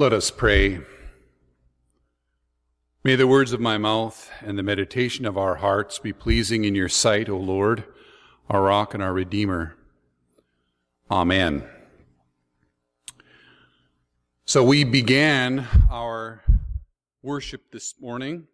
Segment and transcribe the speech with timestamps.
[0.00, 0.78] Let us pray.
[3.02, 6.76] May the words of my mouth and the meditation of our hearts be pleasing in
[6.76, 7.82] your sight, O Lord,
[8.48, 9.74] our rock and our redeemer.
[11.10, 11.64] Amen.
[14.44, 16.44] So we began our
[17.20, 18.46] worship this morning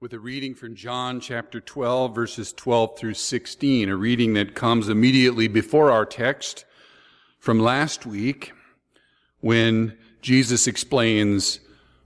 [0.00, 4.88] with a reading from John chapter 12, verses 12 through 16, a reading that comes
[4.88, 6.64] immediately before our text
[7.38, 8.52] from last week
[9.38, 11.60] when Jesus explains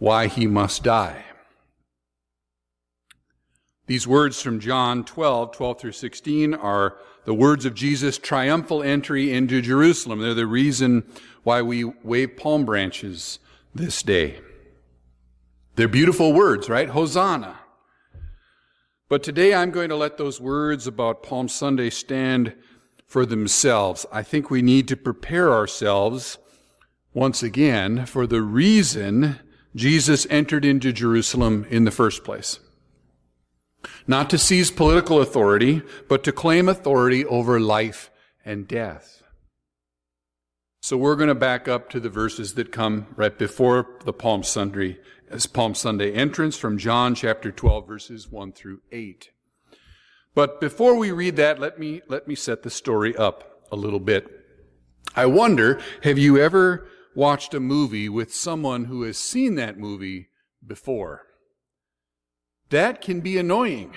[0.00, 1.22] why he must die.
[3.86, 9.32] These words from John 12, 12 through 16 are the words of Jesus' triumphal entry
[9.32, 10.18] into Jerusalem.
[10.18, 11.04] They're the reason
[11.44, 13.38] why we wave palm branches
[13.76, 14.40] this day.
[15.76, 16.88] They're beautiful words, right?
[16.88, 17.60] Hosanna.
[19.08, 22.56] But today I'm going to let those words about Palm Sunday stand
[23.06, 24.04] for themselves.
[24.10, 26.38] I think we need to prepare ourselves
[27.12, 29.38] once again for the reason
[29.74, 32.60] Jesus entered into Jerusalem in the first place.
[34.06, 38.10] Not to seize political authority, but to claim authority over life
[38.44, 39.22] and death.
[40.82, 44.42] So we're going to back up to the verses that come right before the Palm
[44.42, 44.98] Sunday,
[45.52, 49.30] Palm Sunday entrance from John chapter 12 verses 1 through 8.
[50.34, 54.00] But before we read that, let me, let me set the story up a little
[54.00, 54.26] bit.
[55.14, 60.28] I wonder, have you ever watched a movie with someone who has seen that movie
[60.66, 61.26] before?
[62.70, 63.94] That can be annoying,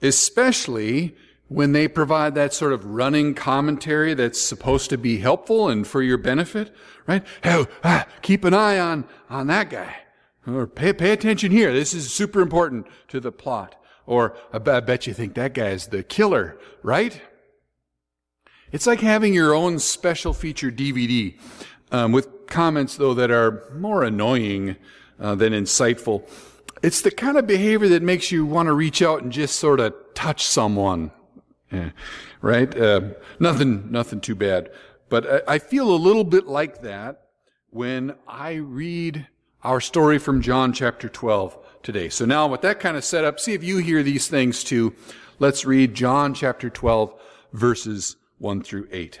[0.00, 1.14] especially
[1.48, 6.02] when they provide that sort of running commentary that's supposed to be helpful and for
[6.02, 6.74] your benefit,
[7.06, 7.24] right?
[7.44, 9.96] Oh, ah, keep an eye on, on that guy.
[10.46, 11.72] Or pay, pay attention here.
[11.72, 13.76] This is super important to the plot.
[14.06, 17.20] Or I bet you think that guy is the killer, right?
[18.72, 21.38] It's like having your own special feature DVD
[21.92, 24.76] um, with comments, though, that are more annoying
[25.20, 26.28] uh, than insightful.
[26.82, 29.78] It's the kind of behavior that makes you want to reach out and just sort
[29.78, 31.12] of touch someone,
[31.70, 31.90] yeah,
[32.40, 32.76] right?
[32.76, 34.70] Uh, nothing, nothing too bad.
[35.08, 37.28] But I, I feel a little bit like that
[37.70, 39.28] when I read
[39.62, 42.08] our story from John chapter 12 today.
[42.08, 44.94] So now with that kind of setup, see if you hear these things too.
[45.38, 47.14] Let's read John chapter 12
[47.52, 49.20] verses 1 through 8.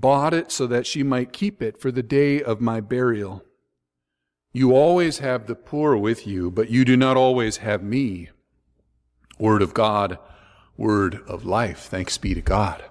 [0.00, 3.44] bought it so that she might keep it for the day of my burial.
[4.52, 8.30] You always have the poor with you, but you do not always have me.
[9.38, 10.18] Word of God,
[10.76, 11.80] word of life.
[11.80, 12.84] Thanks be to God.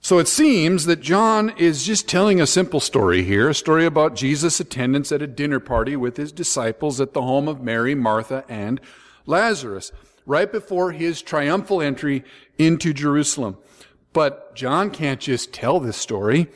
[0.00, 4.14] So it seems that John is just telling a simple story here, a story about
[4.14, 8.44] Jesus' attendance at a dinner party with his disciples at the home of Mary, Martha,
[8.48, 8.80] and
[9.24, 9.90] Lazarus,
[10.24, 12.22] right before his triumphal entry
[12.56, 13.56] into Jerusalem.
[14.16, 16.46] But John can't just tell this story.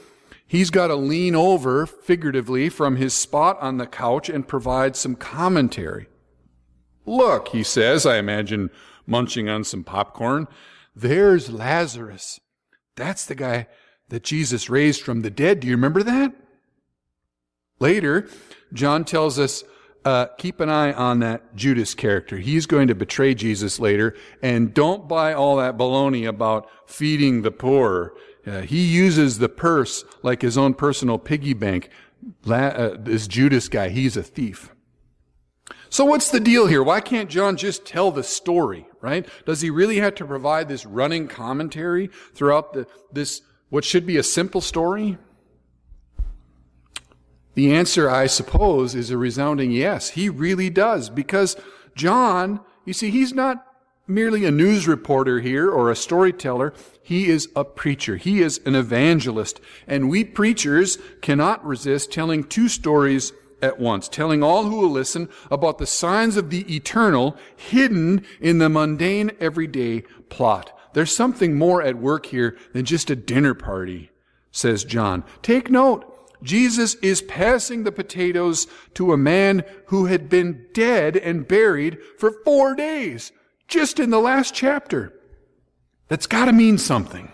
[0.46, 5.14] He's got to lean over, figuratively, from his spot on the couch and provide some
[5.14, 6.06] commentary.
[7.04, 8.70] Look, he says, I imagine
[9.06, 10.48] munching on some popcorn.
[10.96, 12.40] There's Lazarus.
[12.96, 13.66] That's the guy
[14.08, 15.60] that Jesus raised from the dead.
[15.60, 16.32] Do you remember that?
[17.78, 18.26] Later,
[18.72, 19.64] John tells us,
[20.04, 22.38] uh, keep an eye on that Judas character.
[22.38, 27.50] He's going to betray Jesus later, and don't buy all that baloney about feeding the
[27.50, 28.14] poor.
[28.46, 31.90] Uh, he uses the purse like his own personal piggy bank.
[32.48, 34.70] Uh, this Judas guy, he's a thief.
[35.88, 36.82] So what's the deal here?
[36.82, 39.28] Why can't John just tell the story, right?
[39.44, 44.16] Does he really have to provide this running commentary throughout the, this, what should be
[44.16, 45.18] a simple story?
[47.54, 50.10] The answer, I suppose, is a resounding yes.
[50.10, 51.56] He really does because
[51.94, 53.66] John, you see, he's not
[54.06, 56.72] merely a news reporter here or a storyteller.
[57.02, 58.16] He is a preacher.
[58.16, 59.60] He is an evangelist.
[59.86, 63.32] And we preachers cannot resist telling two stories
[63.62, 68.58] at once, telling all who will listen about the signs of the eternal hidden in
[68.58, 70.76] the mundane everyday plot.
[70.92, 74.10] There's something more at work here than just a dinner party,
[74.50, 75.24] says John.
[75.42, 76.09] Take note.
[76.42, 82.32] Jesus is passing the potatoes to a man who had been dead and buried for
[82.44, 83.32] four days,
[83.68, 85.12] just in the last chapter.
[86.08, 87.32] That's gotta mean something.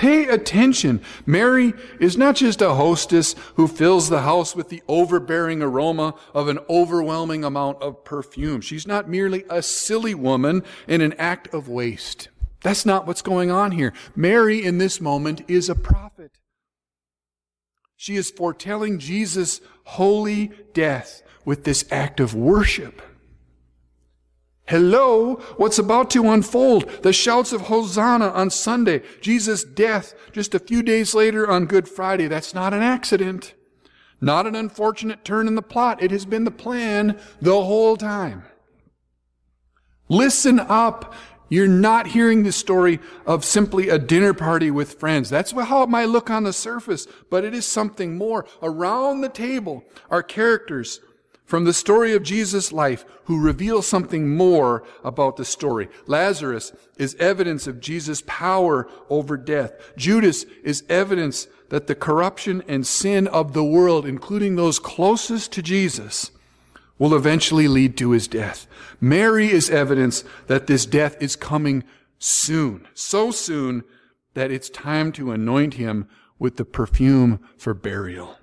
[0.00, 1.02] Pay attention.
[1.26, 6.48] Mary is not just a hostess who fills the house with the overbearing aroma of
[6.48, 8.62] an overwhelming amount of perfume.
[8.62, 12.30] She's not merely a silly woman in an act of waste.
[12.62, 13.92] That's not what's going on here.
[14.16, 16.39] Mary in this moment is a prophet.
[18.00, 23.02] She is foretelling Jesus' holy death with this act of worship.
[24.64, 26.88] Hello, what's about to unfold?
[27.02, 31.86] The shouts of Hosanna on Sunday, Jesus' death just a few days later on Good
[31.90, 32.26] Friday.
[32.26, 33.52] That's not an accident.
[34.18, 36.02] Not an unfortunate turn in the plot.
[36.02, 38.44] It has been the plan the whole time.
[40.08, 41.14] Listen up.
[41.50, 45.28] You're not hearing the story of simply a dinner party with friends.
[45.28, 48.46] That's how it might look on the surface, but it is something more.
[48.62, 51.00] Around the table are characters
[51.44, 55.88] from the story of Jesus' life who reveal something more about the story.
[56.06, 59.72] Lazarus is evidence of Jesus' power over death.
[59.96, 65.62] Judas is evidence that the corruption and sin of the world, including those closest to
[65.62, 66.30] Jesus,
[67.00, 68.68] will eventually lead to his death.
[69.00, 71.82] Mary is evidence that this death is coming
[72.18, 72.86] soon.
[72.94, 73.82] So soon
[74.34, 76.06] that it's time to anoint him
[76.38, 78.36] with the perfume for burial.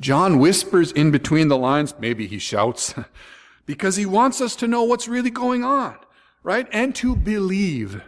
[0.00, 2.94] John whispers in between the lines, maybe he shouts,
[3.66, 5.96] because he wants us to know what's really going on,
[6.42, 6.66] right?
[6.72, 8.02] And to believe.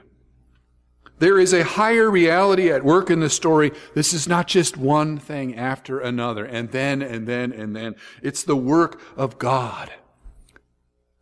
[1.25, 3.73] There is a higher reality at work in the story.
[3.95, 7.95] This is not just one thing after another, and then, and then, and then.
[8.23, 9.91] It's the work of God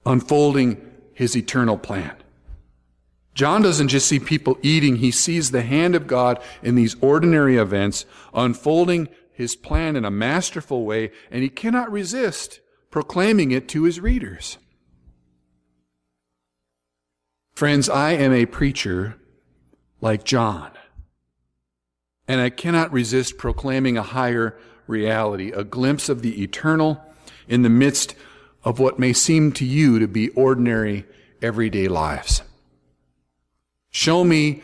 [0.05, 0.85] unfolding
[1.15, 2.17] his eternal plan.
[3.35, 7.57] John doesn't just see people eating, he sees the hand of God in these ordinary
[7.57, 12.59] events unfolding his plan in a masterful way, and he cannot resist
[12.91, 14.59] proclaiming it to his readers.
[17.55, 19.17] Friends, I am a preacher
[20.03, 20.71] like John,
[22.29, 27.01] and I cannot resist proclaiming a higher reality, a glimpse of the eternal
[27.49, 28.15] in the midst
[28.65, 31.07] of what may seem to you to be ordinary,
[31.41, 32.43] everyday lives.
[33.91, 34.63] Show me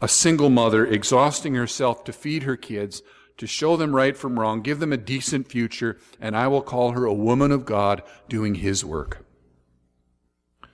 [0.00, 3.02] a single mother exhausting herself to feed her kids
[3.38, 6.92] to show them right from wrong, give them a decent future, and I will call
[6.92, 9.26] her a woman of God doing His work.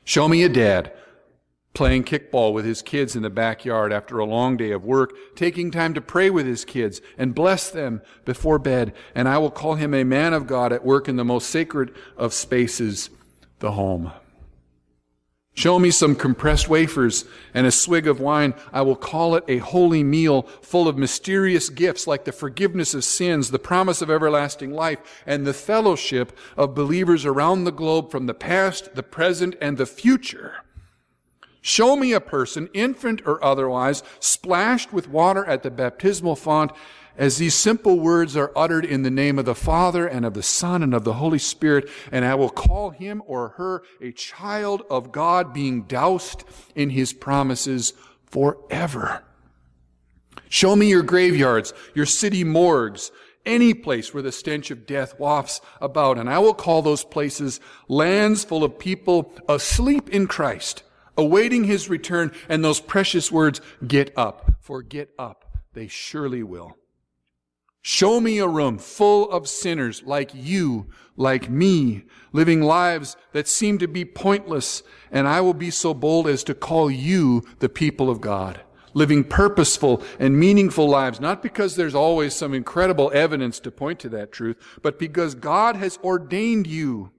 [0.04, 0.92] Show me a dad
[1.74, 5.70] playing kickball with his kids in the backyard after a long day of work, taking
[5.70, 9.76] time to pray with his kids and bless them before bed, and I will call
[9.76, 13.10] him a man of God at work in the most sacred of spaces,
[13.60, 14.12] the home.
[15.54, 18.54] Show me some compressed wafers and a swig of wine.
[18.72, 23.04] I will call it a holy meal full of mysterious gifts like the forgiveness of
[23.04, 28.24] sins, the promise of everlasting life, and the fellowship of believers around the globe from
[28.24, 30.64] the past, the present, and the future.
[31.62, 36.72] Show me a person, infant or otherwise, splashed with water at the baptismal font
[37.16, 40.42] as these simple words are uttered in the name of the Father and of the
[40.42, 44.82] Son and of the Holy Spirit, and I will call him or her a child
[44.90, 46.44] of God being doused
[46.74, 47.92] in his promises
[48.26, 49.22] forever.
[50.48, 53.12] Show me your graveyards, your city morgues,
[53.44, 57.60] any place where the stench of death wafts about, and I will call those places
[57.88, 60.82] lands full of people asleep in Christ,
[61.16, 66.76] awaiting his return, and those precious words, get up, for get up, they surely will.
[67.84, 73.78] Show me a room full of sinners like you, like me, living lives that seem
[73.78, 78.08] to be pointless, and I will be so bold as to call you the people
[78.08, 78.60] of God.
[78.94, 84.08] Living purposeful and meaningful lives, not because there's always some incredible evidence to point to
[84.10, 87.10] that truth, but because God has ordained you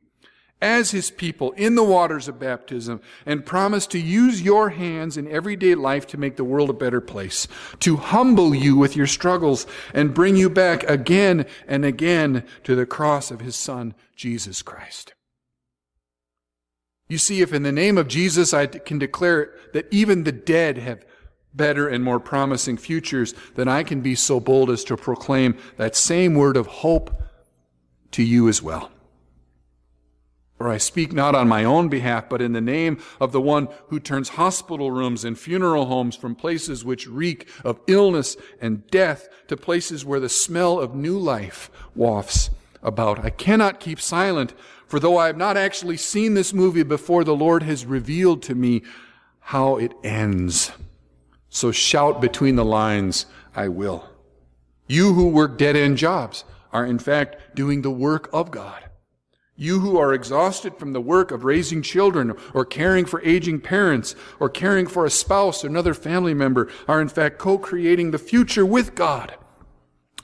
[0.64, 5.28] as his people in the waters of baptism and promise to use your hands in
[5.30, 7.50] everyday life to make the world a better place,
[7.82, 12.86] to humble you with your struggles and bring you back again and again to the
[12.86, 15.14] cross of his son, Jesus Christ.
[17.10, 20.78] You see, if in the name of Jesus I can declare that even the dead
[20.78, 21.06] have
[21.54, 25.98] better and more promising futures, then I can be so bold as to proclaim that
[25.98, 27.22] same word of hope
[28.12, 28.93] to you as well.
[30.64, 33.68] For I speak not on my own behalf, but in the name of the one
[33.90, 39.28] who turns hospital rooms and funeral homes from places which reek of illness and death
[39.50, 42.50] to places where the smell of new life wafts
[42.82, 43.26] about.
[43.26, 44.54] I cannot keep silent,
[44.88, 48.56] for though I have not actually seen this movie before, the Lord has revealed to
[48.56, 48.84] me
[49.42, 50.72] how it ends.
[51.50, 54.08] So shout between the lines, I will.
[54.88, 58.83] You who work dead end jobs are in fact doing the work of God.
[59.56, 64.16] You who are exhausted from the work of raising children or caring for aging parents
[64.40, 68.66] or caring for a spouse or another family member are in fact co-creating the future
[68.66, 69.36] with God.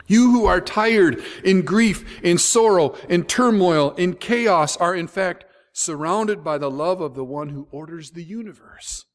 [0.08, 5.46] You who are tired in grief, in sorrow, in turmoil, in chaos are in fact
[5.74, 9.06] surrounded by the love of the one who orders the universe.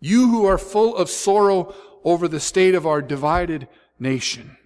[0.00, 4.56] You who are full of sorrow over the state of our divided nation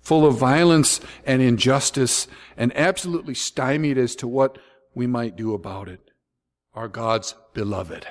[0.00, 2.26] full of violence and injustice,
[2.56, 4.58] and absolutely stymied as to what
[4.94, 6.10] we might do about it,
[6.74, 8.06] are God's beloved.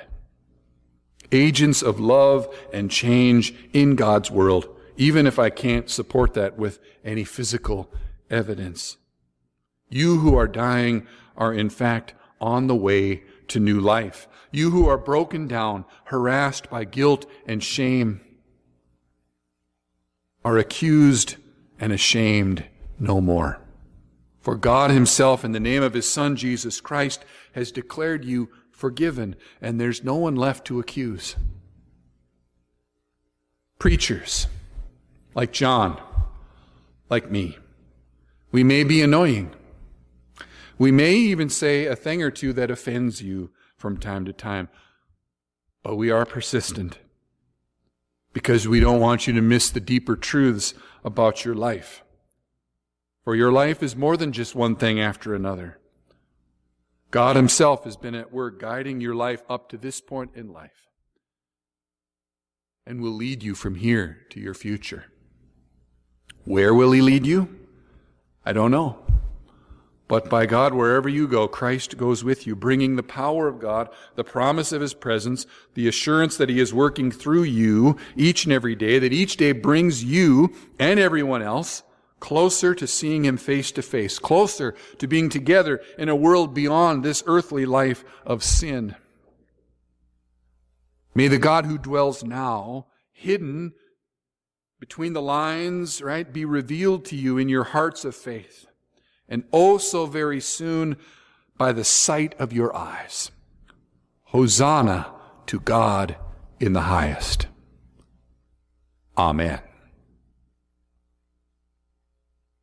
[1.32, 6.78] Agents of love and change in God's world, even if I can't support that with
[7.04, 7.92] any physical
[8.28, 8.96] evidence.
[9.88, 11.06] You who are dying
[11.36, 14.28] are in fact on the way to new life.
[14.52, 18.20] You who are broken down, harassed by guilt and shame,
[20.44, 21.36] are accused
[21.80, 22.64] and ashamed
[22.98, 23.58] no more.
[24.40, 29.34] For God Himself, in the name of His Son Jesus Christ, has declared you forgiven,
[29.60, 31.36] and there's no one left to accuse.
[33.78, 34.46] Preachers,
[35.34, 36.00] like John,
[37.08, 37.58] like me,
[38.52, 39.54] we may be annoying.
[40.78, 44.68] We may even say a thing or two that offends you from time to time,
[45.82, 46.98] but we are persistent
[48.32, 52.02] because we don't want you to miss the deeper truths about your life.
[53.24, 55.78] For your life is more than just one thing after another.
[57.10, 60.88] God Himself has been at work guiding your life up to this point in life
[62.86, 65.06] and will lead you from here to your future.
[66.44, 67.48] Where will He lead you?
[68.44, 69.09] I don't know.
[70.10, 73.88] But by God, wherever you go, Christ goes with you, bringing the power of God,
[74.16, 78.52] the promise of His presence, the assurance that He is working through you each and
[78.52, 81.84] every day, that each day brings you and everyone else
[82.18, 87.04] closer to seeing Him face to face, closer to being together in a world beyond
[87.04, 88.96] this earthly life of sin.
[91.14, 93.74] May the God who dwells now, hidden
[94.80, 98.66] between the lines, right, be revealed to you in your hearts of faith
[99.30, 100.96] and oh so very soon
[101.56, 103.30] by the sight of your eyes.
[104.24, 105.12] Hosanna
[105.46, 106.16] to God
[106.58, 107.46] in the highest.
[109.16, 109.60] Amen.